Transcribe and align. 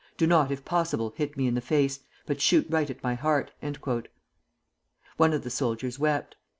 "Do 0.17 0.25
not, 0.25 0.49
if 0.51 0.65
possible, 0.65 1.13
hit 1.15 1.37
me 1.37 1.45
in 1.45 1.53
the 1.53 1.61
face, 1.61 1.99
but 2.25 2.41
shoot 2.41 2.65
right 2.71 2.89
at 2.89 3.03
my 3.03 3.13
heart." 3.13 3.51
One 5.17 5.31
of 5.31 5.43
the 5.43 5.51
soldiers 5.51 5.99
wept. 5.99 6.37